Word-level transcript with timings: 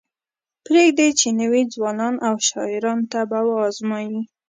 پریږدئ 0.65 1.09
چې 1.19 1.27
نوي 1.41 1.63
ځوانان 1.73 2.15
او 2.27 2.35
شاعران 2.47 2.99
طبع 3.11 3.41
وازمایي. 3.47 4.19